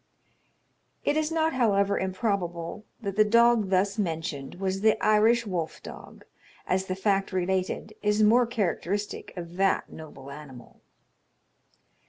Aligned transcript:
It 1.05 1.15
is 1.15 1.31
not, 1.31 1.53
however, 1.53 1.95
improbable, 1.99 2.85
that 3.01 3.17
the 3.17 3.23
dog 3.23 3.69
thus 3.69 3.99
mentioned 3.99 4.55
was 4.55 4.81
the 4.81 4.99
Irish 4.99 5.45
wolf 5.45 5.83
dog, 5.83 6.25
as 6.65 6.87
the 6.87 6.95
fact 6.95 7.31
related 7.31 7.93
is 8.01 8.23
more 8.23 8.47
characteristic 8.47 9.31
of 9.37 9.57
that 9.57 9.91
noble 9.91 10.31
animal. 10.31 10.81